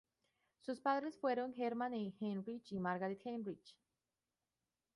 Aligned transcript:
Sus 0.61 0.81
padres 0.81 1.15
fueron 1.19 1.53
"Hermann 1.55 1.93
Heinrich" 1.93 2.71
y 2.71 2.79
"Margaret 2.79 3.23
Heinrich". 3.23 3.77